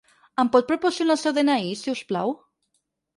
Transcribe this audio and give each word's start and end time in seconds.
Em 0.43 0.47
pot 0.53 0.69
proporcionar 0.69 1.13
el 1.15 1.19
seu 1.23 1.35
de-ena-i, 1.35 1.69
si 1.83 1.91
us 1.93 2.01
plau? 2.13 2.33